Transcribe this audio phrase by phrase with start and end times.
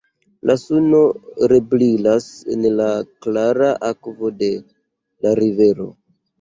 [0.49, 1.01] La suno
[1.51, 2.89] rebrilas en la
[3.27, 5.91] klara akvo de la rivero.